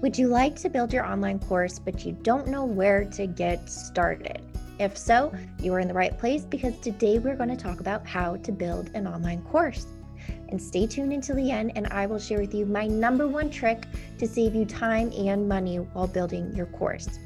Would 0.00 0.16
you 0.16 0.28
like 0.28 0.56
to 0.60 0.70
build 0.70 0.94
your 0.94 1.04
online 1.04 1.38
course, 1.40 1.78
but 1.78 2.06
you 2.06 2.12
don't 2.22 2.48
know 2.48 2.64
where 2.64 3.04
to 3.04 3.26
get 3.26 3.68
started? 3.68 4.40
If 4.78 4.96
so, 4.96 5.30
you 5.60 5.74
are 5.74 5.80
in 5.80 5.88
the 5.88 5.94
right 5.94 6.18
place 6.18 6.42
because 6.42 6.78
today 6.78 7.18
we're 7.18 7.36
going 7.36 7.50
to 7.50 7.56
talk 7.56 7.80
about 7.80 8.06
how 8.06 8.36
to 8.36 8.50
build 8.50 8.90
an 8.94 9.06
online 9.06 9.42
course. 9.42 9.86
And 10.48 10.60
stay 10.60 10.86
tuned 10.86 11.12
until 11.12 11.36
the 11.36 11.50
end, 11.50 11.72
and 11.76 11.86
I 11.88 12.06
will 12.06 12.18
share 12.18 12.40
with 12.40 12.54
you 12.54 12.64
my 12.64 12.86
number 12.86 13.28
one 13.28 13.50
trick 13.50 13.84
to 14.16 14.26
save 14.26 14.54
you 14.54 14.64
time 14.64 15.12
and 15.12 15.46
money 15.46 15.76
while 15.76 16.06
building 16.06 16.50
your 16.56 16.66
course. 16.66 17.18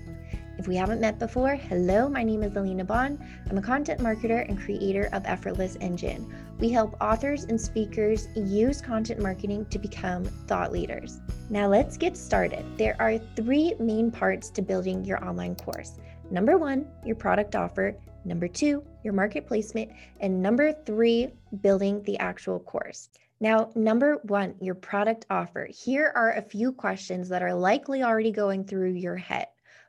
If 0.56 0.68
we 0.68 0.76
haven't 0.76 1.00
met 1.00 1.18
before, 1.18 1.56
hello, 1.56 2.08
my 2.08 2.22
name 2.22 2.44
is 2.44 2.54
Alina 2.54 2.84
Bond. 2.84 3.18
I'm 3.50 3.58
a 3.58 3.62
content 3.62 4.00
marketer 4.00 4.48
and 4.48 4.58
creator 4.58 5.08
of 5.12 5.26
Effortless 5.26 5.76
Engine. 5.80 6.32
We 6.60 6.70
help 6.70 6.96
authors 7.00 7.42
and 7.44 7.60
speakers 7.60 8.28
use 8.36 8.80
content 8.80 9.20
marketing 9.20 9.66
to 9.70 9.80
become 9.80 10.24
thought 10.24 10.70
leaders. 10.70 11.20
Now, 11.50 11.66
let's 11.66 11.96
get 11.96 12.16
started. 12.16 12.64
There 12.78 12.94
are 13.00 13.18
three 13.34 13.74
main 13.80 14.12
parts 14.12 14.48
to 14.50 14.62
building 14.62 15.04
your 15.04 15.22
online 15.24 15.56
course. 15.56 15.98
Number 16.30 16.56
one, 16.56 16.86
your 17.04 17.16
product 17.16 17.56
offer. 17.56 17.96
Number 18.24 18.46
two, 18.46 18.84
your 19.02 19.12
market 19.12 19.48
placement. 19.48 19.90
And 20.20 20.40
number 20.40 20.72
three, 20.72 21.32
building 21.62 22.00
the 22.04 22.16
actual 22.18 22.60
course. 22.60 23.08
Now, 23.40 23.70
number 23.74 24.20
one, 24.22 24.54
your 24.60 24.76
product 24.76 25.26
offer. 25.30 25.68
Here 25.68 26.12
are 26.14 26.34
a 26.34 26.42
few 26.42 26.70
questions 26.72 27.28
that 27.28 27.42
are 27.42 27.52
likely 27.52 28.04
already 28.04 28.30
going 28.30 28.64
through 28.64 28.92
your 28.92 29.16
head. 29.16 29.48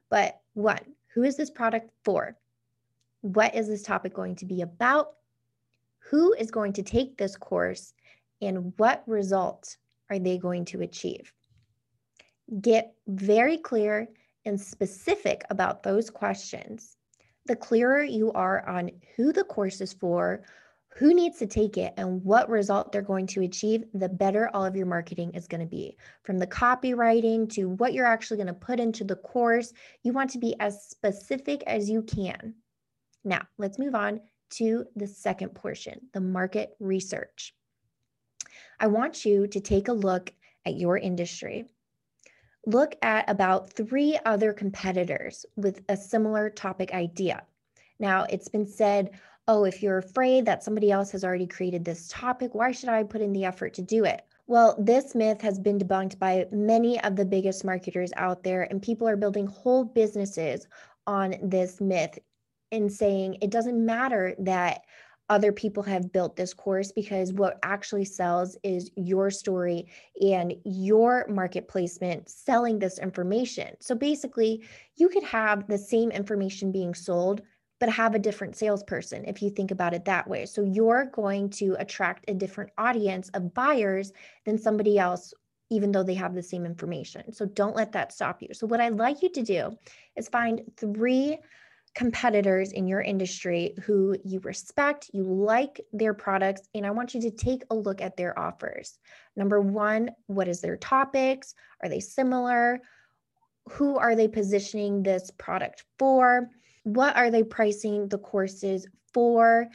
But 0.10 0.40
one, 0.54 0.80
who 1.14 1.24
is 1.24 1.38
this 1.38 1.50
product 1.50 1.90
for? 2.04 2.38
What 3.22 3.56
is 3.56 3.68
this 3.68 3.84
topic 3.84 4.14
going 4.14 4.36
to 4.38 4.46
be 4.46 4.62
about? 4.62 5.14
Who 6.10 6.34
is 6.34 6.52
going 6.52 6.74
to 6.74 6.84
take 6.84 7.18
this 7.18 7.36
course? 7.36 7.94
And 8.42 8.74
what 8.78 9.04
result 9.08 9.78
are 10.10 10.20
they 10.20 10.38
going 10.38 10.66
to 10.66 10.82
achieve? 10.82 11.34
Get 12.62 12.94
very 13.08 13.58
clear 13.58 14.08
and 14.46 14.60
specific 14.60 15.44
about 15.50 15.82
those 15.82 16.10
questions. 16.10 16.98
The 17.48 17.56
clearer 17.56 18.04
you 18.04 18.32
are 18.34 18.68
on 18.68 18.92
who 19.16 19.34
the 19.34 19.44
course 19.44 19.82
is 19.82 19.94
for, 19.94 20.44
who 20.96 21.14
needs 21.14 21.38
to 21.40 21.46
take 21.46 21.78
it 21.78 21.94
and 21.98 22.24
what 22.24 22.50
result 22.50 22.92
they're 22.92 23.02
going 23.02 23.28
to 23.28 23.42
achieve, 23.42 23.84
the 23.94 24.08
better 24.08 24.50
all 24.54 24.64
of 24.64 24.78
your 24.78 24.86
marketing 24.86 25.32
is 25.34 25.46
going 25.46 25.60
to 25.60 25.68
be. 25.68 25.98
From 26.24 26.38
the 26.38 26.48
copywriting 26.48 27.50
to 27.52 27.68
what 27.68 27.94
you're 27.94 28.06
actually 28.06 28.38
going 28.38 28.48
to 28.48 28.54
put 28.54 28.80
into 28.80 29.04
the 29.04 29.18
course, 29.18 29.74
you 30.04 30.14
want 30.14 30.30
to 30.30 30.40
be 30.40 30.56
as 30.62 30.88
specific 30.88 31.64
as 31.68 31.90
you 31.90 32.02
can. 32.02 32.56
Now, 33.26 33.42
let's 33.58 33.78
move 33.78 33.94
on 33.94 34.22
to 34.52 34.86
the 34.96 35.08
second 35.08 35.50
portion 35.50 36.00
the 36.14 36.22
market 36.22 36.78
research. 36.80 37.54
I 38.80 38.88
want 38.88 39.26
you 39.26 39.48
to 39.48 39.60
take 39.60 39.90
a 39.90 39.94
look 39.94 40.32
at 40.66 40.76
your 40.76 40.98
industry. 40.98 41.66
Look 42.66 42.96
at 43.02 43.30
about 43.30 43.74
three 43.74 44.18
other 44.26 44.54
competitors 44.54 45.46
with 45.58 45.82
a 45.90 45.98
similar 45.98 46.50
topic 46.50 46.94
idea. 46.94 47.44
Now, 48.00 48.26
it's 48.30 48.50
been 48.50 48.68
said, 48.68 49.12
oh, 49.48 49.64
if 49.64 49.84
you're 49.84 50.00
afraid 50.00 50.46
that 50.46 50.64
somebody 50.64 50.92
else 50.92 51.12
has 51.12 51.24
already 51.24 51.48
created 51.48 51.86
this 51.86 52.08
topic, 52.08 52.56
why 52.56 52.72
should 52.72 52.90
I 52.90 53.04
put 53.04 53.22
in 53.22 53.34
the 53.34 53.46
effort 53.46 53.74
to 53.76 53.82
do 53.82 54.04
it? 54.06 54.24
Well, 54.48 54.76
this 54.80 55.16
myth 55.16 55.42
has 55.42 55.60
been 55.60 55.80
debunked 55.80 56.20
by 56.20 56.46
many 56.52 57.02
of 57.02 57.16
the 57.16 57.26
biggest 57.26 57.66
marketers 57.66 58.12
out 58.16 58.44
there, 58.44 58.64
and 58.64 58.82
people 58.82 59.08
are 59.08 59.18
building 59.18 59.48
whole 59.48 59.84
businesses 59.84 60.68
on 61.08 61.36
this 61.42 61.82
myth 61.82 62.18
and 62.72 62.92
saying 62.92 63.38
it 63.42 63.52
doesn't 63.52 63.84
matter 63.84 64.36
that 64.40 64.82
other 65.30 65.52
people 65.52 65.82
have 65.82 66.12
built 66.12 66.36
this 66.36 66.54
course 66.54 66.92
because 66.92 67.34
what 67.34 67.58
actually 67.64 68.06
sells 68.06 68.58
is 68.64 68.92
your 68.96 69.32
story 69.32 69.88
and 70.22 70.54
your 70.64 71.26
market 71.28 71.68
placement 71.68 72.30
selling 72.30 72.78
this 72.78 73.00
information. 73.00 73.76
So 73.80 73.96
basically, 73.96 74.64
you 74.96 75.10
could 75.10 75.24
have 75.24 75.68
the 75.68 75.80
same 75.80 76.12
information 76.12 76.72
being 76.72 76.94
sold 76.94 77.42
but 77.80 77.90
have 77.90 78.16
a 78.16 78.20
different 78.20 78.56
salesperson 78.56 79.26
if 79.26 79.42
you 79.42 79.50
think 79.50 79.72
about 79.72 79.94
it 79.94 80.06
that 80.06 80.28
way. 80.28 80.46
So 80.46 80.64
you're 80.64 81.06
going 81.14 81.50
to 81.52 81.76
attract 81.80 82.26
a 82.30 82.34
different 82.34 82.72
audience 82.78 83.30
of 83.30 83.54
buyers 83.54 84.14
than 84.46 84.58
somebody 84.58 84.98
else, 84.98 85.34
even 85.70 85.92
though 85.92 86.04
they 86.04 86.14
have 86.14 86.34
the 86.34 86.44
same 86.44 86.66
information. 86.66 87.34
So 87.34 87.46
don't 87.46 87.76
let 87.76 87.92
that 87.92 88.14
stop 88.14 88.42
you. 88.42 88.50
So, 88.54 88.68
what 88.68 88.82
I'd 88.82 88.98
like 88.98 89.22
you 89.22 89.30
to 89.30 89.42
do 89.42 89.78
is 90.16 90.30
find 90.30 90.62
three 90.78 91.38
competitors 91.96 92.74
in 92.74 92.88
your 92.88 93.02
industry 93.02 93.74
who 93.84 94.18
you 94.24 94.40
respect, 94.42 95.10
you 95.14 95.24
like 95.24 95.80
their 95.94 96.14
products, 96.14 96.68
and 96.76 96.86
I 96.86 96.92
want 96.92 97.16
you 97.16 97.22
to 97.22 97.32
take 97.32 97.64
a 97.70 97.76
look 97.76 98.02
at 98.02 98.18
their 98.18 98.38
offers. 98.38 99.00
Number 99.38 99.62
one, 99.62 100.12
what 100.28 100.50
is 100.50 100.60
their 100.60 100.76
topics? 100.76 101.56
Are 101.82 101.88
they 101.88 102.02
similar? 102.02 102.82
Who 103.70 103.98
are 103.98 104.16
they 104.16 104.28
positioning 104.28 105.04
this 105.04 105.32
product 105.38 105.86
for? 105.98 106.50
What 106.86 107.18
are 107.18 107.32
they 107.32 107.44
pricing 107.44 108.08
the 108.08 108.20
courses 108.20 108.88
for? 109.12 109.68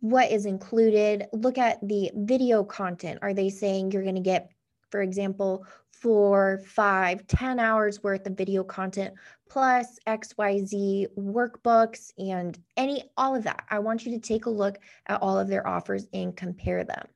What 0.00 0.30
is 0.30 0.44
included? 0.44 1.26
Look 1.32 1.56
at 1.56 1.80
the 1.86 2.10
video 2.14 2.62
content. 2.62 3.18
Are 3.22 3.32
they 3.32 3.48
saying 3.48 3.90
you're 3.90 4.02
going 4.02 4.14
to 4.14 4.20
get, 4.20 4.50
for 4.90 5.00
example, 5.00 5.66
four, 5.90 6.60
five, 6.66 7.26
ten 7.26 7.58
hours 7.58 8.02
worth 8.02 8.26
of 8.26 8.36
video 8.36 8.62
content 8.62 9.14
plus 9.48 9.98
XYZ 10.06 11.06
workbooks 11.16 12.12
and 12.18 12.58
any, 12.76 13.10
all 13.16 13.34
of 13.34 13.44
that? 13.44 13.64
I 13.70 13.78
want 13.78 14.04
you 14.04 14.12
to 14.12 14.20
take 14.20 14.44
a 14.44 14.50
look 14.50 14.78
at 15.06 15.22
all 15.22 15.38
of 15.38 15.48
their 15.48 15.66
offers 15.66 16.06
and 16.12 16.36
compare 16.36 16.84
them. 16.84 17.06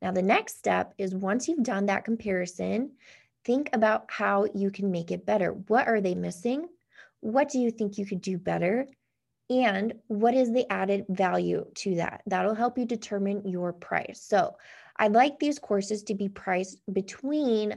Now, 0.00 0.12
the 0.12 0.22
next 0.22 0.56
step 0.56 0.94
is 0.96 1.14
once 1.14 1.46
you've 1.46 1.62
done 1.62 1.86
that 1.86 2.06
comparison, 2.06 2.92
think 3.44 3.68
about 3.74 4.06
how 4.08 4.46
you 4.54 4.70
can 4.70 4.90
make 4.90 5.10
it 5.10 5.26
better. 5.26 5.50
What 5.52 5.88
are 5.88 6.00
they 6.00 6.14
missing? 6.14 6.68
What 7.24 7.48
do 7.48 7.58
you 7.58 7.70
think 7.70 7.96
you 7.96 8.04
could 8.04 8.20
do 8.20 8.36
better? 8.36 8.86
And 9.48 9.94
what 10.08 10.34
is 10.34 10.52
the 10.52 10.70
added 10.70 11.06
value 11.08 11.64
to 11.76 11.94
that? 11.94 12.20
That'll 12.26 12.54
help 12.54 12.76
you 12.76 12.84
determine 12.84 13.48
your 13.48 13.72
price. 13.72 14.22
So 14.22 14.56
I'd 14.98 15.12
like 15.12 15.38
these 15.38 15.58
courses 15.58 16.02
to 16.04 16.14
be 16.14 16.28
priced 16.28 16.80
between 16.92 17.76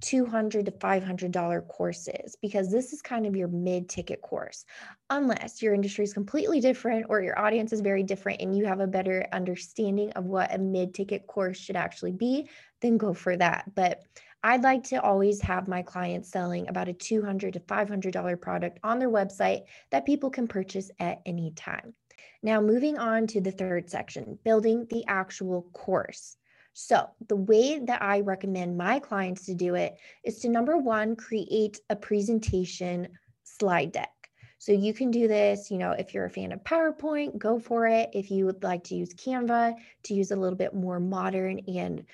200 0.00 0.66
to 0.66 0.70
500 0.70 1.32
dollar 1.32 1.60
courses 1.62 2.36
because 2.40 2.70
this 2.70 2.92
is 2.92 3.02
kind 3.02 3.26
of 3.26 3.34
your 3.34 3.48
mid-ticket 3.48 4.22
course 4.22 4.64
unless 5.10 5.60
your 5.60 5.74
industry 5.74 6.04
is 6.04 6.14
completely 6.14 6.60
different 6.60 7.06
or 7.08 7.20
your 7.20 7.36
audience 7.36 7.72
is 7.72 7.80
very 7.80 8.04
different 8.04 8.40
and 8.40 8.56
you 8.56 8.64
have 8.64 8.78
a 8.78 8.86
better 8.86 9.26
understanding 9.32 10.12
of 10.12 10.26
what 10.26 10.54
a 10.54 10.58
mid-ticket 10.58 11.26
course 11.26 11.58
should 11.58 11.74
actually 11.74 12.12
be 12.12 12.48
then 12.80 12.96
go 12.96 13.12
for 13.12 13.36
that 13.36 13.64
but 13.74 14.04
I'd 14.42 14.62
like 14.62 14.84
to 14.84 15.02
always 15.02 15.40
have 15.42 15.66
my 15.66 15.82
clients 15.82 16.30
selling 16.30 16.68
about 16.68 16.88
a 16.88 16.92
200 16.92 17.54
to 17.54 17.60
$500 17.60 18.40
product 18.40 18.78
on 18.84 18.98
their 18.98 19.10
website 19.10 19.62
that 19.90 20.06
people 20.06 20.30
can 20.30 20.46
purchase 20.46 20.90
at 21.00 21.20
any 21.26 21.50
time. 21.52 21.94
Now, 22.42 22.60
moving 22.60 22.98
on 22.98 23.26
to 23.28 23.40
the 23.40 23.50
third 23.50 23.90
section, 23.90 24.38
building 24.44 24.86
the 24.90 25.04
actual 25.08 25.62
course. 25.72 26.36
So, 26.72 27.08
the 27.26 27.36
way 27.36 27.80
that 27.80 28.00
I 28.00 28.20
recommend 28.20 28.78
my 28.78 29.00
clients 29.00 29.44
to 29.46 29.54
do 29.54 29.74
it 29.74 29.96
is 30.22 30.38
to 30.40 30.48
number 30.48 30.76
one, 30.76 31.16
create 31.16 31.80
a 31.90 31.96
presentation 31.96 33.08
slide 33.42 33.90
deck. 33.90 34.12
So 34.60 34.72
you 34.72 34.92
can 34.92 35.10
do 35.12 35.28
this, 35.28 35.70
you 35.70 35.78
know, 35.78 35.92
if 35.92 36.12
you're 36.12 36.24
a 36.24 36.30
fan 36.30 36.50
of 36.50 36.64
PowerPoint, 36.64 37.38
go 37.38 37.60
for 37.60 37.86
it. 37.86 38.10
If 38.12 38.30
you 38.30 38.44
would 38.46 38.62
like 38.64 38.82
to 38.84 38.96
use 38.96 39.14
Canva 39.14 39.74
to 40.04 40.14
use 40.14 40.32
a 40.32 40.36
little 40.36 40.58
bit 40.58 40.74
more 40.74 40.98
modern 40.98 41.60
and 41.68 42.04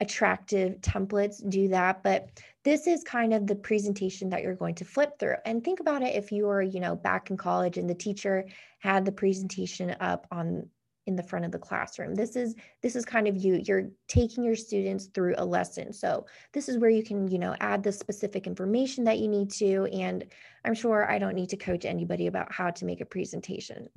attractive 0.00 0.80
templates 0.80 1.48
do 1.50 1.68
that 1.68 2.02
but 2.02 2.30
this 2.62 2.86
is 2.86 3.02
kind 3.04 3.32
of 3.32 3.46
the 3.46 3.54
presentation 3.54 4.28
that 4.30 4.42
you're 4.42 4.54
going 4.54 4.74
to 4.74 4.84
flip 4.84 5.18
through. 5.18 5.36
And 5.44 5.64
think 5.64 5.80
about 5.80 6.02
it 6.02 6.14
if 6.14 6.30
you 6.30 6.46
were 6.46 6.62
you 6.62 6.80
know 6.80 6.94
back 6.94 7.30
in 7.30 7.36
college 7.36 7.78
and 7.78 7.88
the 7.88 7.94
teacher 7.94 8.46
had 8.80 9.04
the 9.04 9.12
presentation 9.12 9.96
up 10.00 10.26
on 10.30 10.68
in 11.06 11.16
the 11.16 11.22
front 11.22 11.46
of 11.46 11.50
the 11.50 11.58
classroom. 11.58 12.14
This 12.14 12.36
is 12.36 12.54
this 12.82 12.94
is 12.94 13.04
kind 13.04 13.26
of 13.26 13.36
you 13.36 13.62
you're 13.64 13.88
taking 14.08 14.44
your 14.44 14.54
students 14.54 15.06
through 15.06 15.34
a 15.38 15.44
lesson. 15.44 15.92
So 15.92 16.26
this 16.52 16.68
is 16.68 16.76
where 16.76 16.90
you 16.90 17.02
can 17.02 17.28
you 17.28 17.38
know 17.38 17.56
add 17.60 17.82
the 17.82 17.92
specific 17.92 18.46
information 18.46 19.04
that 19.04 19.18
you 19.18 19.28
need 19.28 19.50
to 19.50 19.86
and 19.92 20.24
i'm 20.64 20.74
sure 20.74 21.10
i 21.10 21.18
don't 21.18 21.34
need 21.34 21.48
to 21.48 21.56
coach 21.56 21.84
anybody 21.84 22.26
about 22.26 22.52
how 22.52 22.70
to 22.70 22.84
make 22.84 23.00
a 23.00 23.06
presentation 23.06 23.88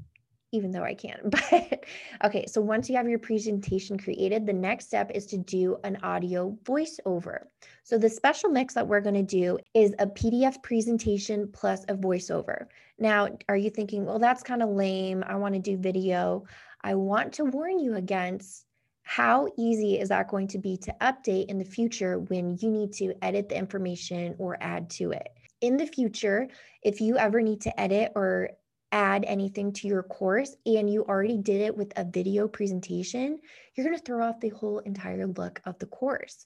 even 0.54 0.72
though 0.72 0.84
I 0.84 0.94
can. 0.94 1.20
But 1.52 1.84
okay, 2.24 2.46
so 2.48 2.62
once 2.62 2.90
you 2.90 2.96
have 2.96 3.10
your 3.10 3.20
presentation 3.20 3.98
created, 3.98 4.46
the 4.46 4.54
next 4.54 4.86
step 4.86 5.12
is 5.14 5.26
to 5.28 5.38
do 5.38 5.78
an 5.84 5.98
audio 6.04 6.58
voiceover. 6.64 7.48
So 7.84 7.98
the 7.98 8.10
special 8.10 8.50
mix 8.50 8.74
that 8.76 8.88
we're 8.88 9.02
going 9.02 9.16
to 9.16 9.24
do 9.24 9.58
is 9.74 9.94
a 10.00 10.08
PDF 10.08 10.62
presentation 10.64 11.50
plus 11.52 11.84
a 11.90 11.96
voiceover. 11.96 12.68
Now, 13.00 13.28
are 13.50 13.58
you 13.58 13.70
thinking, 13.70 14.06
well, 14.06 14.20
that's 14.20 14.44
kind 14.44 14.64
of 14.64 14.70
lame. 14.70 15.24
I 15.28 15.36
want 15.36 15.56
to 15.56 15.60
do 15.60 15.76
video. 15.76 16.46
I 16.82 16.96
want 16.96 17.34
to 17.34 17.46
warn 17.46 17.80
you 17.80 17.96
against 17.96 18.66
how 19.04 19.50
easy 19.58 20.00
is 20.00 20.10
that 20.10 20.30
going 20.30 20.48
to 20.50 20.58
be 20.58 20.78
to 20.78 20.96
update 21.02 21.48
in 21.48 21.58
the 21.58 21.66
future 21.66 22.20
when 22.20 22.58
you 22.62 22.70
need 22.70 22.94
to 22.94 23.14
edit 23.22 23.50
the 23.50 23.58
information 23.58 24.36
or 24.38 24.58
add 24.62 24.90
to 24.92 25.12
it? 25.12 25.28
In 25.60 25.78
the 25.78 25.86
future, 25.86 26.48
if 26.82 27.02
you 27.02 27.18
ever 27.18 27.42
need 27.42 27.62
to 27.62 27.80
edit 27.80 28.14
or 28.16 28.52
add 28.94 29.26
anything 29.26 29.74
to 29.74 29.88
your 29.88 30.04
course 30.04 30.56
and 30.66 30.90
you 30.90 31.04
already 31.04 31.38
did 31.38 31.62
it 31.62 31.76
with 31.76 31.92
a 31.98 32.06
video 32.06 32.48
presentation, 32.48 33.40
you're 33.76 33.86
going 33.86 33.98
to 33.98 34.04
throw 34.04 34.24
off 34.26 34.40
the 34.40 34.50
whole 34.50 34.80
entire 34.80 35.28
look 35.28 35.60
of 35.66 35.78
the 35.80 35.88
course. 35.88 36.46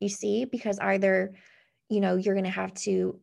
You 0.00 0.10
see, 0.10 0.44
because 0.44 0.78
either 0.78 1.32
you 1.88 2.00
know, 2.00 2.16
you're 2.16 2.34
going 2.34 2.44
to 2.44 2.50
have 2.50 2.74
to 2.74 3.20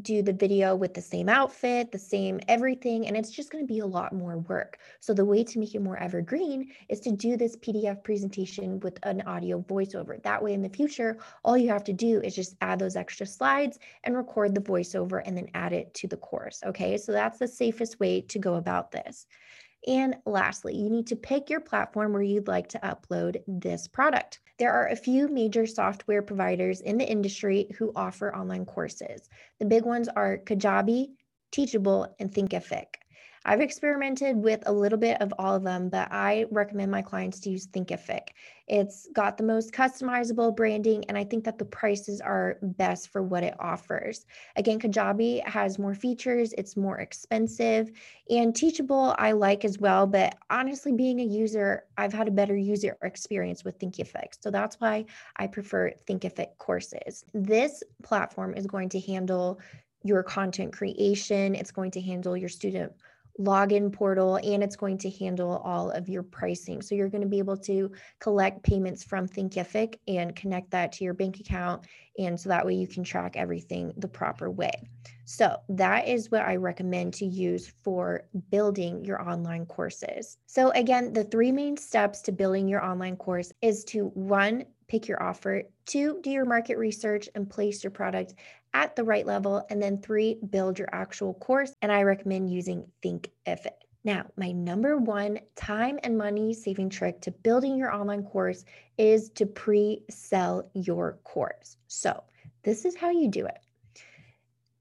do 0.00 0.22
the 0.22 0.32
video 0.32 0.74
with 0.74 0.94
the 0.94 1.02
same 1.02 1.28
outfit, 1.28 1.92
the 1.92 1.98
same 1.98 2.40
everything, 2.48 3.06
and 3.06 3.16
it's 3.16 3.30
just 3.30 3.50
going 3.50 3.62
to 3.62 3.72
be 3.72 3.80
a 3.80 3.86
lot 3.86 4.14
more 4.14 4.38
work. 4.38 4.78
So, 5.00 5.12
the 5.12 5.24
way 5.24 5.44
to 5.44 5.58
make 5.58 5.74
it 5.74 5.82
more 5.82 5.98
evergreen 5.98 6.70
is 6.88 7.00
to 7.00 7.12
do 7.12 7.36
this 7.36 7.56
PDF 7.56 8.02
presentation 8.02 8.80
with 8.80 8.98
an 9.02 9.22
audio 9.22 9.60
voiceover. 9.60 10.22
That 10.22 10.42
way, 10.42 10.54
in 10.54 10.62
the 10.62 10.68
future, 10.68 11.18
all 11.44 11.58
you 11.58 11.68
have 11.68 11.84
to 11.84 11.92
do 11.92 12.20
is 12.22 12.34
just 12.34 12.56
add 12.62 12.78
those 12.78 12.96
extra 12.96 13.26
slides 13.26 13.78
and 14.04 14.16
record 14.16 14.54
the 14.54 14.60
voiceover 14.60 15.22
and 15.24 15.36
then 15.36 15.48
add 15.54 15.72
it 15.72 15.92
to 15.94 16.08
the 16.08 16.16
course. 16.16 16.62
Okay, 16.64 16.96
so 16.96 17.12
that's 17.12 17.38
the 17.38 17.48
safest 17.48 18.00
way 18.00 18.22
to 18.22 18.38
go 18.38 18.54
about 18.54 18.92
this. 18.92 19.26
And 19.86 20.16
lastly, 20.26 20.76
you 20.76 20.88
need 20.88 21.08
to 21.08 21.16
pick 21.16 21.50
your 21.50 21.60
platform 21.60 22.12
where 22.12 22.22
you'd 22.22 22.48
like 22.48 22.68
to 22.68 22.78
upload 22.78 23.42
this 23.48 23.88
product. 23.88 24.40
There 24.58 24.72
are 24.72 24.88
a 24.88 24.96
few 24.96 25.28
major 25.28 25.66
software 25.66 26.22
providers 26.22 26.80
in 26.80 26.98
the 26.98 27.10
industry 27.10 27.68
who 27.76 27.92
offer 27.96 28.34
online 28.34 28.64
courses. 28.64 29.28
The 29.58 29.66
big 29.66 29.84
ones 29.84 30.08
are 30.08 30.38
Kajabi, 30.38 31.14
Teachable, 31.50 32.14
and 32.20 32.32
Thinkific. 32.32 33.01
I've 33.44 33.60
experimented 33.60 34.36
with 34.36 34.62
a 34.66 34.72
little 34.72 34.98
bit 34.98 35.20
of 35.20 35.32
all 35.38 35.54
of 35.54 35.64
them, 35.64 35.88
but 35.88 36.08
I 36.12 36.46
recommend 36.50 36.90
my 36.90 37.02
clients 37.02 37.40
to 37.40 37.50
use 37.50 37.66
Thinkific. 37.66 38.28
It's 38.68 39.08
got 39.12 39.36
the 39.36 39.42
most 39.42 39.72
customizable 39.72 40.54
branding, 40.54 41.04
and 41.06 41.18
I 41.18 41.24
think 41.24 41.44
that 41.44 41.58
the 41.58 41.64
prices 41.64 42.20
are 42.20 42.58
best 42.62 43.08
for 43.08 43.22
what 43.22 43.42
it 43.42 43.54
offers. 43.58 44.24
Again, 44.56 44.78
Kajabi 44.78 45.44
has 45.46 45.78
more 45.78 45.94
features, 45.94 46.54
it's 46.56 46.76
more 46.76 47.00
expensive, 47.00 47.90
and 48.30 48.54
Teachable 48.54 49.14
I 49.18 49.32
like 49.32 49.64
as 49.64 49.78
well, 49.78 50.06
but 50.06 50.36
honestly, 50.48 50.92
being 50.92 51.20
a 51.20 51.24
user, 51.24 51.84
I've 51.98 52.12
had 52.12 52.28
a 52.28 52.32
better 52.32 52.56
user 52.56 52.96
experience 53.02 53.64
with 53.64 53.78
Thinkific. 53.78 54.34
So 54.40 54.50
that's 54.50 54.80
why 54.80 55.06
I 55.36 55.48
prefer 55.48 55.92
Thinkific 56.06 56.58
courses. 56.58 57.24
This 57.34 57.82
platform 58.04 58.54
is 58.54 58.66
going 58.66 58.88
to 58.90 59.00
handle 59.00 59.60
your 60.04 60.22
content 60.22 60.72
creation, 60.72 61.54
it's 61.54 61.70
going 61.70 61.90
to 61.92 62.00
handle 62.00 62.36
your 62.36 62.48
student 62.48 62.92
login 63.40 63.92
portal 63.92 64.36
and 64.36 64.62
it's 64.62 64.76
going 64.76 64.98
to 64.98 65.10
handle 65.10 65.62
all 65.64 65.90
of 65.90 66.08
your 66.08 66.22
pricing. 66.22 66.82
So 66.82 66.94
you're 66.94 67.08
going 67.08 67.22
to 67.22 67.28
be 67.28 67.38
able 67.38 67.56
to 67.58 67.90
collect 68.20 68.62
payments 68.62 69.02
from 69.02 69.26
Thinkific 69.26 69.96
and 70.06 70.36
connect 70.36 70.70
that 70.72 70.92
to 70.92 71.04
your 71.04 71.14
bank 71.14 71.40
account. 71.40 71.86
And 72.18 72.38
so 72.38 72.50
that 72.50 72.66
way 72.66 72.74
you 72.74 72.86
can 72.86 73.04
track 73.04 73.36
everything 73.36 73.92
the 73.96 74.08
proper 74.08 74.50
way. 74.50 74.72
So 75.24 75.56
that 75.70 76.08
is 76.08 76.30
what 76.30 76.42
I 76.42 76.56
recommend 76.56 77.14
to 77.14 77.26
use 77.26 77.72
for 77.82 78.24
building 78.50 79.04
your 79.04 79.22
online 79.26 79.64
courses. 79.64 80.36
So 80.46 80.70
again, 80.70 81.12
the 81.12 81.24
three 81.24 81.52
main 81.52 81.76
steps 81.76 82.20
to 82.22 82.32
building 82.32 82.68
your 82.68 82.84
online 82.84 83.16
course 83.16 83.50
is 83.62 83.84
to 83.84 84.08
one, 84.08 84.64
pick 84.88 85.08
your 85.08 85.22
offer, 85.22 85.62
two, 85.86 86.20
do 86.22 86.30
your 86.30 86.44
market 86.44 86.76
research 86.76 87.30
and 87.34 87.48
place 87.48 87.82
your 87.82 87.90
product 87.90 88.34
at 88.74 88.96
the 88.96 89.04
right 89.04 89.26
level. 89.26 89.64
And 89.70 89.82
then 89.82 90.00
three, 90.00 90.38
build 90.50 90.78
your 90.78 90.88
actual 90.92 91.34
course. 91.34 91.74
And 91.82 91.92
I 91.92 92.02
recommend 92.02 92.50
using 92.50 92.86
Thinkific. 93.04 93.82
Now, 94.04 94.26
my 94.36 94.50
number 94.50 94.98
one 94.98 95.38
time 95.54 96.00
and 96.02 96.18
money 96.18 96.52
saving 96.54 96.90
trick 96.90 97.20
to 97.20 97.30
building 97.30 97.76
your 97.76 97.94
online 97.94 98.24
course 98.24 98.64
is 98.98 99.30
to 99.30 99.46
pre 99.46 100.02
sell 100.10 100.68
your 100.74 101.18
course. 101.24 101.76
So, 101.86 102.24
this 102.64 102.84
is 102.84 102.96
how 102.96 103.10
you 103.10 103.28
do 103.28 103.46
it. 103.46 103.58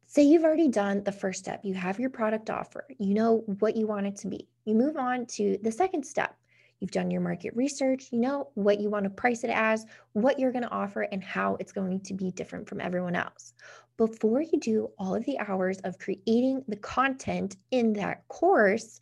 Say 0.07 0.23
you've 0.23 0.43
already 0.43 0.67
done 0.67 1.03
the 1.03 1.11
first 1.11 1.39
step, 1.39 1.61
you 1.63 1.73
have 1.73 1.99
your 1.99 2.09
product 2.09 2.49
offer, 2.49 2.85
you 2.97 3.13
know 3.13 3.43
what 3.59 3.77
you 3.77 3.87
want 3.87 4.07
it 4.07 4.17
to 4.17 4.27
be. 4.27 4.47
You 4.65 4.75
move 4.75 4.97
on 4.97 5.25
to 5.27 5.57
the 5.61 5.71
second 5.71 6.05
step, 6.05 6.35
You've 6.81 6.91
done 6.91 7.11
your 7.11 7.21
market 7.21 7.55
research, 7.55 8.07
you 8.11 8.17
know 8.17 8.49
what 8.55 8.79
you 8.79 8.89
want 8.89 9.03
to 9.03 9.11
price 9.11 9.43
it 9.43 9.51
as, 9.51 9.85
what 10.13 10.39
you're 10.39 10.51
going 10.51 10.63
to 10.63 10.71
offer, 10.71 11.03
and 11.03 11.23
how 11.23 11.55
it's 11.59 11.71
going 11.71 12.01
to 12.01 12.15
be 12.15 12.31
different 12.31 12.67
from 12.67 12.81
everyone 12.81 13.15
else. 13.15 13.53
Before 13.97 14.41
you 14.41 14.59
do 14.59 14.89
all 14.97 15.13
of 15.13 15.23
the 15.25 15.37
hours 15.37 15.77
of 15.83 15.99
creating 15.99 16.65
the 16.67 16.77
content 16.77 17.55
in 17.69 17.93
that 17.93 18.27
course, 18.29 18.99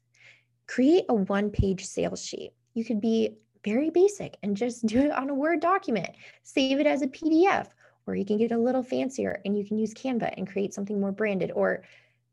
create 0.68 1.06
a 1.08 1.14
one 1.14 1.52
page 1.52 1.86
sales 1.86 2.24
sheet. 2.24 2.52
You 2.74 2.84
could 2.84 3.00
be 3.00 3.38
very 3.64 3.90
basic 3.90 4.36
and 4.44 4.58
just 4.58 4.86
do 4.86 5.00
it 5.00 5.12
on 5.12 5.30
a 5.30 5.34
Word 5.34 5.62
document, 5.62 6.10
save 6.44 6.82
it 6.82 6.86
as 6.86 7.02
a 7.02 7.08
PDF, 7.08 7.68
or 8.08 8.16
you 8.16 8.26
can 8.26 8.38
get 8.38 8.52
a 8.52 8.58
little 8.58 8.84
fancier 8.84 9.40
and 9.46 9.58
you 9.58 9.66
can 9.66 9.78
use 9.78 9.94
Canva 9.94 10.34
and 10.36 10.52
create 10.52 10.74
something 10.74 11.00
more 11.00 11.14
branded 11.14 11.52
or 11.56 11.84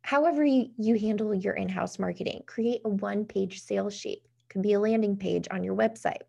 however 0.02 0.44
you, 0.44 0.98
handle 0.98 1.34
your 1.34 1.54
in 1.54 1.68
house 1.68 2.00
marketing. 2.00 2.42
Create 2.46 2.80
a 2.84 2.88
one 2.88 3.24
page 3.24 3.60
sales 3.62 3.94
sheet 3.94 4.22
could 4.48 4.62
be 4.62 4.72
a 4.72 4.80
landing 4.80 5.16
page 5.16 5.46
on 5.50 5.62
your 5.62 5.74
website. 5.74 6.22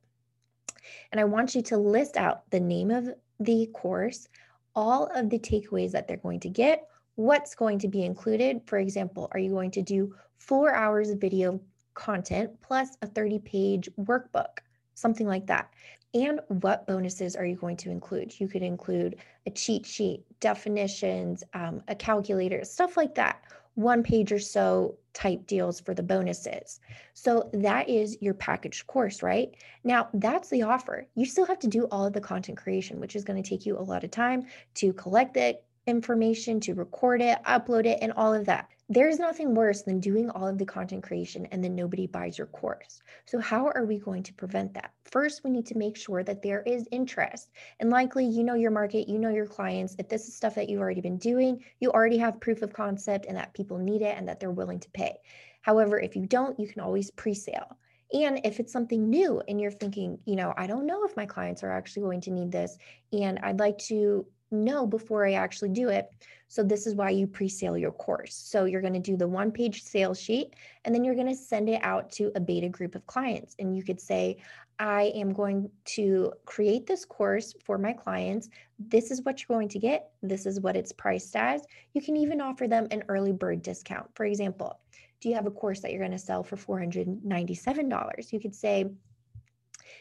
And 1.12 1.20
I 1.20 1.26
want 1.26 1.56
you 1.56 1.62
to 1.64 1.78
list 1.78 2.18
out 2.18 2.50
the 2.50 2.60
name 2.60 2.92
of 2.92 3.10
the 3.40 3.68
course, 3.74 4.28
all 4.76 5.08
of 5.14 5.30
the 5.30 5.40
takeaways 5.40 5.92
that 5.92 6.08
they're 6.08 6.18
going 6.18 6.40
to 6.42 6.50
get, 6.50 6.88
what's 7.16 7.56
going 7.56 7.80
to 7.80 7.88
be 7.88 8.04
included. 8.04 8.62
For 8.66 8.78
example, 8.78 9.28
are 9.32 9.40
you 9.40 9.52
going 9.52 9.72
to 9.72 9.82
do 9.82 10.16
four 10.38 10.74
hours 10.74 11.10
of 11.10 11.20
video 11.20 11.60
content 11.94 12.52
plus 12.62 12.98
a 13.02 13.08
30 13.08 13.40
page 13.40 13.90
workbook, 14.00 14.60
something 14.94 15.28
like 15.28 15.48
that? 15.48 15.74
And 16.14 16.40
what 16.48 16.88
bonuses 16.88 17.36
are 17.36 17.46
you 17.46 17.56
going 17.56 17.78
to 17.78 17.92
include? 17.92 18.40
You 18.40 18.48
could 18.48 18.64
include 18.64 19.18
a 19.46 19.52
cheat 19.52 19.86
sheet, 19.86 20.24
definitions, 20.40 21.44
um, 21.54 21.84
a 21.90 21.96
calculator, 21.96 22.64
stuff 22.64 22.98
like 22.98 23.14
that 23.16 23.42
one 23.78 24.02
page 24.02 24.32
or 24.32 24.40
so 24.40 24.98
type 25.18 25.48
deals 25.48 25.80
for 25.80 25.96
the 25.96 26.04
bonuses. 26.04 26.80
So 27.16 27.50
that 27.52 27.90
is 27.90 28.18
your 28.22 28.36
packaged 28.36 28.86
course, 28.86 29.24
right? 29.24 29.50
Now, 29.84 30.10
that's 30.14 30.50
the 30.50 30.62
offer. 30.62 31.08
You 31.16 31.26
still 31.26 31.48
have 31.48 31.58
to 31.60 31.68
do 31.68 31.86
all 31.86 32.06
of 32.06 32.14
the 32.14 32.22
content 32.22 32.60
creation, 32.60 33.00
which 33.00 33.16
is 33.16 33.24
going 33.24 33.42
to 33.42 33.50
take 33.50 33.66
you 33.66 33.80
a 33.80 33.82
lot 33.82 34.04
of 34.04 34.12
time 34.12 34.46
to 34.76 34.94
collect 34.94 35.34
the 35.34 35.60
information, 35.88 36.60
to 36.60 36.76
record 36.76 37.24
it, 37.24 37.40
upload 37.46 37.88
it, 37.88 37.98
and 38.00 38.12
all 38.12 38.32
of 38.32 38.46
that. 38.46 38.70
There's 38.90 39.20
nothing 39.20 39.54
worse 39.54 39.82
than 39.82 40.00
doing 40.00 40.30
all 40.30 40.48
of 40.48 40.58
the 40.58 40.66
content 40.66 41.04
creation 41.04 41.46
and 41.48 41.62
then 41.62 41.76
nobody 41.76 42.08
buys 42.08 42.38
your 42.38 42.48
course. 42.48 43.02
So, 43.26 43.38
how 43.38 43.68
are 43.76 43.86
we 43.86 44.00
going 44.00 44.24
to 44.24 44.34
prevent 44.34 44.74
that? 44.76 44.94
First, 45.04 45.44
we 45.44 45.50
need 45.50 45.66
to 45.66 45.78
make 45.78 45.98
sure 45.98 46.24
that 46.24 46.42
there 46.42 46.62
is 46.62 46.88
interest. 46.90 47.52
And 47.82 47.90
likely, 47.90 48.26
you 48.26 48.46
know 48.46 48.54
your 48.54 48.72
market, 48.72 49.10
you 49.10 49.20
know 49.20 49.30
your 49.30 49.46
clients. 49.46 49.98
If 50.00 50.08
this 50.08 50.30
is 50.30 50.36
stuff 50.38 50.56
that 50.56 50.70
you've 50.70 50.80
already 50.80 51.02
been 51.02 51.18
doing, 51.18 51.66
you 51.82 51.92
already 51.92 52.18
have 52.20 52.40
proof 52.40 52.62
of 52.62 52.72
concept 52.72 53.26
and 53.26 53.36
that 53.36 53.54
people 53.54 53.78
need 53.78 54.02
it 54.02 54.18
and 54.18 54.26
that 54.30 54.40
they're 54.40 54.52
willing 54.52 54.80
to 54.80 54.90
pay. 54.92 55.18
However, 55.64 56.00
if 56.00 56.16
you 56.16 56.26
don't, 56.26 56.58
you 56.58 56.68
can 56.70 56.80
always 56.80 57.12
pre 57.12 57.34
sale. 57.34 57.78
And 58.14 58.40
if 58.46 58.62
it's 58.62 58.72
something 58.72 59.10
new 59.10 59.42
and 59.50 59.60
you're 59.60 59.70
thinking, 59.70 60.18
you 60.24 60.38
know, 60.38 60.54
I 60.56 60.66
don't 60.66 60.86
know 60.86 61.04
if 61.04 61.18
my 61.18 61.26
clients 61.26 61.62
are 61.62 61.72
actually 61.72 62.04
going 62.04 62.22
to 62.22 62.32
need 62.32 62.54
this, 62.54 62.78
and 63.12 63.38
I'd 63.40 63.60
like 63.60 63.80
to 63.90 64.26
know 64.52 64.88
before 64.88 65.26
I 65.26 65.34
actually 65.34 65.70
do 65.70 65.90
it. 65.90 66.10
So 66.48 66.64
this 66.64 66.88
is 66.88 66.96
why 66.96 67.10
you 67.10 67.28
pre-sale 67.28 67.78
your 67.78 67.92
course. 67.92 68.36
So 68.36 68.66
you're 68.66 68.82
going 68.82 68.94
to 68.94 69.00
do 69.00 69.18
the 69.18 69.28
one-page 69.28 69.84
sales 69.84 70.20
sheet 70.20 70.56
and 70.86 70.96
then 70.96 71.04
you're 71.04 71.16
going 71.16 71.28
to 71.28 71.36
send 71.36 71.68
it 71.70 71.82
out 71.84 72.10
to 72.14 72.32
a 72.36 72.40
beta 72.40 72.70
group 72.70 72.96
of 72.96 73.06
clients 73.06 73.56
and 73.60 73.76
you 73.76 73.84
could 73.84 74.00
say 74.00 74.38
I 74.80 75.12
am 75.16 75.34
going 75.34 75.70
to 75.86 76.34
create 76.46 76.86
this 76.86 77.04
course 77.04 77.54
for 77.66 77.78
my 77.78 77.94
clients. 77.94 78.50
This 78.78 79.10
is 79.12 79.24
what 79.24 79.42
you're 79.42 79.58
going 79.58 79.70
to 79.70 79.80
get. 79.80 80.12
This 80.22 80.46
is 80.46 80.62
what 80.62 80.76
it's 80.76 80.92
priced 80.92 81.36
as. 81.36 81.64
You 81.94 82.02
can 82.02 82.16
even 82.16 82.42
offer 82.42 82.68
them 82.68 82.88
an 82.92 83.04
early 83.08 83.34
bird 83.34 83.64
discount. 83.64 84.08
For 84.16 84.26
example, 84.26 84.80
do 85.20 85.30
you 85.30 85.36
have 85.36 85.48
a 85.48 85.52
course 85.52 85.80
that 85.80 85.92
you're 85.92 86.00
going 86.00 86.12
to 86.12 86.20
sell 86.20 86.44
for 86.44 86.58
$497? 86.58 88.32
You 88.34 88.40
could 88.40 88.54
say, 88.54 88.86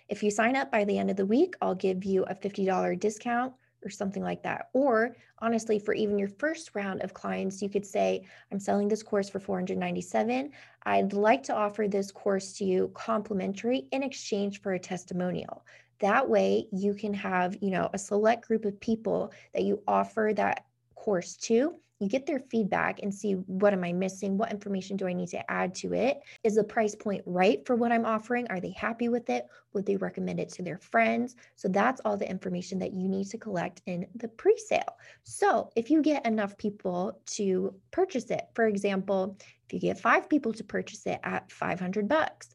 if 0.09 0.23
you 0.23 0.30
sign 0.30 0.56
up 0.56 0.70
by 0.70 0.85
the 0.85 0.99
end 0.99 1.11
of 1.11 1.16
the 1.16 1.25
week, 1.25 1.54
I'll 1.62 1.75
give 1.75 2.04
you 2.04 2.25
a 2.25 2.35
$50 2.35 3.00
discount 3.00 3.54
or 3.85 3.90
something 3.90 4.23
like 4.23 4.42
that. 4.42 4.68
Or 4.73 5.14
honestly, 5.38 5.78
for 5.78 5.95
even 5.95 6.18
your 6.18 6.28
first 6.28 6.71
round 6.75 7.02
of 7.02 7.14
clients, 7.14 7.62
you 7.62 7.68
could 7.68 7.87
say, 7.87 8.26
I'm 8.50 8.61
selling 8.61 8.88
this 8.88 9.02
course 9.02 9.28
for 9.28 9.40
497. 9.40 10.50
I'd 10.85 11.12
like 11.12 11.42
to 11.45 11.54
offer 11.54 11.88
this 11.88 12.11
course 12.11 12.52
to 12.54 12.64
you 12.64 12.90
complimentary 12.95 13.87
in 13.92 14.02
exchange 14.02 14.61
for 14.61 14.73
a 14.73 14.78
testimonial. 14.78 15.64
That 16.00 16.28
way 16.28 16.66
you 16.73 16.95
can 16.95 17.14
have, 17.14 17.56
you 17.61 17.71
know, 17.71 17.88
a 17.92 17.99
select 17.99 18.47
group 18.47 18.64
of 18.64 18.80
people 18.80 19.33
that 19.54 19.64
you 19.64 19.83
offer 19.87 20.33
that 20.37 20.64
course 20.95 21.37
to 21.37 21.76
you 21.98 22.08
get 22.08 22.26
their 22.26 22.40
feedback 22.50 23.00
and 23.02 23.14
see 23.14 23.32
what 23.32 23.72
am 23.72 23.84
I 23.84 23.92
missing? 23.92 24.36
What 24.36 24.50
information 24.50 24.96
do 24.96 25.06
I 25.06 25.12
need 25.12 25.28
to 25.28 25.50
add 25.50 25.74
to 25.76 25.94
it? 25.94 26.20
Is 26.44 26.56
the 26.56 26.64
price 26.64 26.94
point 26.94 27.22
right 27.26 27.64
for 27.66 27.74
what 27.74 27.92
I'm 27.92 28.04
offering? 28.04 28.46
Are 28.48 28.60
they 28.60 28.72
happy 28.72 29.08
with 29.08 29.30
it? 29.30 29.46
Would 29.72 29.86
they 29.86 29.96
recommend 29.96 30.40
it 30.40 30.50
to 30.54 30.62
their 30.62 30.78
friends? 30.78 31.36
So 31.56 31.68
that's 31.68 32.00
all 32.04 32.16
the 32.16 32.28
information 32.28 32.78
that 32.80 32.92
you 32.92 33.08
need 33.08 33.28
to 33.28 33.38
collect 33.38 33.82
in 33.86 34.06
the 34.14 34.28
pre 34.28 34.56
sale. 34.58 34.96
So 35.24 35.70
if 35.74 35.90
you 35.90 36.02
get 36.02 36.26
enough 36.26 36.58
people 36.58 37.20
to 37.26 37.74
purchase 37.90 38.30
it, 38.30 38.42
for 38.54 38.66
example, 38.66 39.36
if 39.66 39.72
you 39.72 39.80
get 39.80 39.98
five 39.98 40.28
people 40.28 40.52
to 40.52 40.64
purchase 40.64 41.06
it 41.06 41.18
at 41.24 41.50
500 41.50 42.08
bucks, 42.08 42.54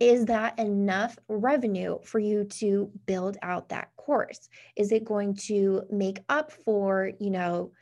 is 0.00 0.24
that 0.26 0.58
enough 0.58 1.18
revenue 1.28 1.98
for 2.02 2.18
you 2.18 2.44
to 2.44 2.90
build 3.06 3.36
out 3.42 3.68
that 3.68 3.94
course? 3.96 4.48
Is 4.76 4.92
it 4.92 5.04
going 5.04 5.34
to 5.46 5.82
make 5.90 6.20
up 6.28 6.50
for, 6.50 7.12
you 7.20 7.30
know, 7.30 7.72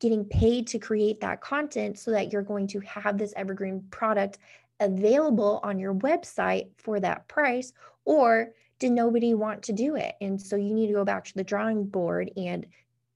getting 0.00 0.24
paid 0.24 0.66
to 0.66 0.78
create 0.78 1.20
that 1.20 1.40
content 1.40 1.98
so 1.98 2.10
that 2.10 2.32
you're 2.32 2.42
going 2.42 2.66
to 2.68 2.80
have 2.80 3.18
this 3.18 3.32
evergreen 3.36 3.84
product 3.90 4.38
available 4.80 5.60
on 5.62 5.78
your 5.78 5.94
website 5.94 6.68
for 6.76 7.00
that 7.00 7.26
price 7.28 7.72
or 8.04 8.50
did 8.78 8.92
nobody 8.92 9.34
want 9.34 9.62
to 9.62 9.72
do 9.72 9.96
it 9.96 10.14
and 10.20 10.40
so 10.40 10.54
you 10.54 10.72
need 10.72 10.86
to 10.86 10.92
go 10.92 11.04
back 11.04 11.24
to 11.24 11.34
the 11.34 11.42
drawing 11.42 11.84
board 11.84 12.30
and 12.36 12.64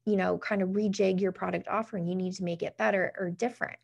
you 0.04 0.16
know, 0.16 0.38
kind 0.38 0.62
of 0.62 0.70
rejig 0.70 1.20
your 1.20 1.32
product 1.32 1.68
offering. 1.68 2.06
You 2.06 2.14
need 2.14 2.34
to 2.34 2.44
make 2.44 2.62
it 2.62 2.76
better 2.76 3.12
or 3.18 3.30
different. 3.30 3.78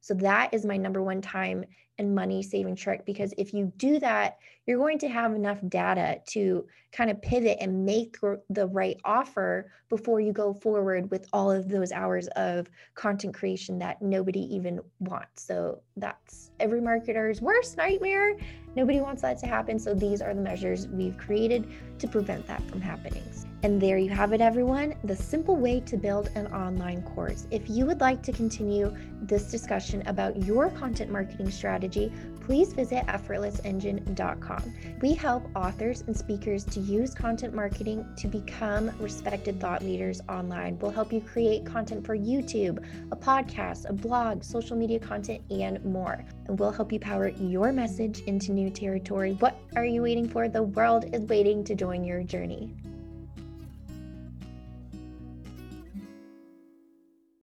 So 0.00 0.14
that 0.14 0.54
is 0.54 0.64
my 0.64 0.76
number 0.76 1.02
one 1.02 1.20
time 1.20 1.64
and 1.98 2.14
money 2.14 2.42
saving 2.42 2.76
trick 2.76 3.04
because 3.06 3.32
if 3.38 3.54
you 3.54 3.72
do 3.76 3.98
that, 3.98 4.38
you're 4.66 4.78
going 4.78 4.98
to 4.98 5.08
have 5.08 5.32
enough 5.34 5.58
data 5.68 6.20
to 6.26 6.66
kind 6.92 7.10
of 7.10 7.20
pivot 7.22 7.58
and 7.60 7.84
make 7.84 8.16
the 8.50 8.66
right 8.68 8.98
offer 9.04 9.70
before 9.88 10.20
you 10.20 10.32
go 10.32 10.54
forward 10.54 11.10
with 11.10 11.28
all 11.32 11.50
of 11.50 11.68
those 11.68 11.92
hours 11.92 12.26
of 12.36 12.68
content 12.94 13.34
creation 13.34 13.78
that 13.78 14.02
nobody 14.02 14.40
even 14.54 14.80
wants. 14.98 15.44
So 15.44 15.80
that's 15.96 16.50
every 16.58 16.80
marketer's 16.80 17.40
worst 17.40 17.76
nightmare. 17.76 18.36
Nobody 18.74 19.00
wants 19.00 19.22
that 19.22 19.38
to 19.38 19.46
happen. 19.46 19.78
So 19.78 19.94
these 19.94 20.20
are 20.20 20.34
the 20.34 20.40
measures 20.40 20.88
we've 20.88 21.16
created 21.16 21.68
to 21.98 22.08
prevent 22.08 22.46
that 22.48 22.62
from 22.68 22.80
happening. 22.80 23.22
And 23.62 23.80
there 23.80 23.98
you 23.98 24.10
have 24.10 24.32
it, 24.32 24.40
everyone 24.40 24.94
the 25.04 25.16
simple 25.16 25.56
way 25.56 25.80
to 25.80 25.96
build 25.96 26.30
an 26.34 26.46
online 26.48 27.02
course. 27.02 27.46
If 27.50 27.68
you 27.68 27.86
would 27.86 28.00
like 28.00 28.22
to 28.24 28.32
continue 28.32 28.94
this 29.22 29.50
discussion 29.50 30.02
about 30.06 30.44
your 30.44 30.70
content 30.70 31.10
marketing 31.10 31.50
strategy, 31.50 32.12
please 32.40 32.72
visit 32.72 33.04
effortlessengine.com. 33.06 34.74
We 35.00 35.14
help 35.14 35.48
authors 35.56 36.02
and 36.02 36.16
speakers 36.16 36.64
to 36.66 36.80
use 36.80 37.12
content 37.12 37.54
marketing 37.54 38.06
to 38.18 38.28
become 38.28 38.92
respected 39.00 39.60
thought 39.60 39.82
leaders 39.82 40.20
online. 40.28 40.78
We'll 40.78 40.92
help 40.92 41.12
you 41.12 41.20
create 41.20 41.66
content 41.66 42.06
for 42.06 42.16
YouTube, 42.16 42.84
a 43.10 43.16
podcast, 43.16 43.88
a 43.88 43.92
blog, 43.92 44.44
social 44.44 44.76
media 44.76 45.00
content, 45.00 45.42
and 45.50 45.84
more. 45.84 46.24
And 46.46 46.58
we'll 46.58 46.70
help 46.70 46.92
you 46.92 47.00
power 47.00 47.28
your 47.30 47.72
message 47.72 48.20
into 48.20 48.52
new 48.52 48.70
territory. 48.70 49.32
What 49.40 49.58
are 49.74 49.84
you 49.84 50.02
waiting 50.02 50.28
for? 50.28 50.48
The 50.48 50.62
world 50.62 51.12
is 51.12 51.22
waiting 51.22 51.64
to 51.64 51.74
join 51.74 52.04
your 52.04 52.22
journey. 52.22 52.72